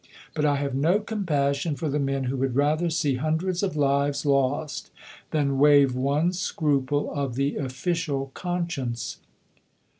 But 0.33 0.45
I 0.45 0.55
have 0.55 0.73
no 0.73 0.97
compassion 0.99 1.75
for 1.75 1.87
the 1.87 1.99
men 1.99 2.23
who 2.23 2.35
would 2.37 2.55
rather 2.55 2.89
see 2.89 3.17
hundreds 3.17 3.61
of 3.61 3.75
lives 3.77 4.25
lost 4.25 4.89
than 5.29 5.59
waive 5.59 5.93
one 5.93 6.33
scruple 6.33 7.13
of 7.13 7.35
the 7.35 7.55
official 7.57 8.31
conscience. 8.33 9.17